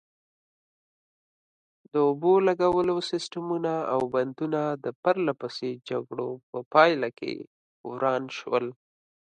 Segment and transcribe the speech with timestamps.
[1.91, 7.31] د اوبو لګولو سیسټمونه او بندونه د پرلپسې جګړو په پایله کې
[7.91, 8.65] وران شول.